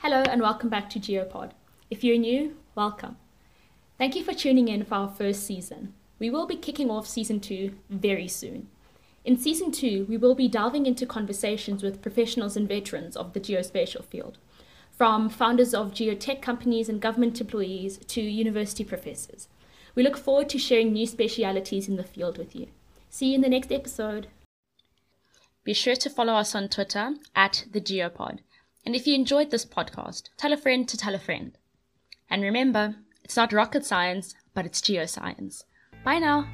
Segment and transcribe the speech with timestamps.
[0.00, 1.50] Hello and welcome back to Geopod.
[1.90, 3.16] If you're new, welcome.
[3.98, 5.92] Thank you for tuning in for our first season.
[6.18, 8.68] We will be kicking off season two very soon.
[9.24, 13.40] In season two, we will be delving into conversations with professionals and veterans of the
[13.40, 14.38] geospatial field,
[14.96, 19.48] from founders of geotech companies and government employees to university professors.
[19.94, 22.68] We look forward to sharing new specialities in the field with you.
[23.10, 24.28] See you in the next episode.
[25.64, 28.40] Be sure to follow us on Twitter at the Geopod.
[28.84, 31.56] And if you enjoyed this podcast, tell a friend to tell a friend.
[32.28, 35.64] And remember, it's not rocket science, but it's geoscience.
[36.04, 36.46] Bye now.